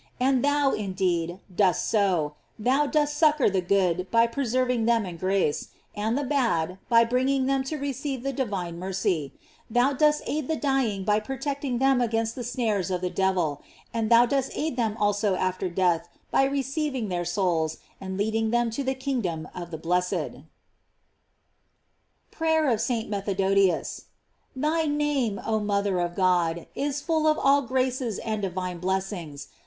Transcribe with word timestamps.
And 0.19 0.43
thou, 0.43 0.71
indeed, 0.71 1.41
dost 1.55 1.87
so; 1.87 2.33
thou 2.57 2.87
dost 2.87 3.21
guccor 3.21 3.53
the 3.53 3.61
good 3.61 4.09
by 4.09 4.25
preserving 4.25 4.85
them 4.85 5.05
in 5.05 5.15
grace; 5.15 5.67
and 5.95 6.17
the 6.17 6.23
bad, 6.23 6.79
by 6.89 7.03
bringing 7.05 7.45
them 7.45 7.63
to 7.65 7.77
receive 7.77 8.23
the 8.23 8.33
divine 8.33 8.79
mercy; 8.79 9.31
thou 9.69 9.93
dost 9.93 10.23
aid 10.25 10.47
the 10.47 10.55
dying 10.55 11.03
by 11.03 11.19
pro 11.19 11.37
tecting 11.37 11.77
them 11.77 12.01
against 12.01 12.33
the 12.33 12.43
snares 12.43 12.89
of 12.89 13.01
the 13.01 13.11
devil; 13.11 13.61
and 13.93 14.09
thou 14.09 14.25
dost 14.25 14.49
aid 14.55 14.75
them 14.75 14.97
also 14.99 15.35
after 15.35 15.69
death 15.69 16.09
by 16.31 16.45
re 16.45 16.63
ceiving 16.63 17.09
their 17.09 17.23
souls, 17.23 17.77
and 17.99 18.17
leading 18.17 18.49
them 18.49 18.71
to 18.71 18.83
the 18.83 18.95
kingdom 18.95 19.47
of 19.53 19.69
the 19.69 19.77
blessed. 19.77 20.41
PEAYEB 22.31 22.73
OP 22.73 22.79
ST. 22.79 23.07
METHODIUS. 23.07 24.05
THY 24.55 24.85
name, 24.87 25.39
oh 25.45 25.59
mother 25.59 25.99
of 25.99 26.15
God, 26.15 26.65
is 26.73 27.01
full 27.01 27.27
of 27.27 27.37
all 27.37 27.61
graces 27.61 28.17
and 28.17 28.41
divine 28.41 28.79
blessings. 28.79 29.49